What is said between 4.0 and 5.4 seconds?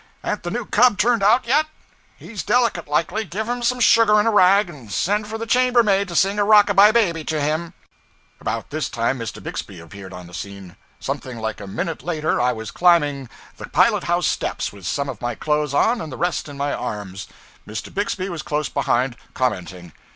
in a rag and send for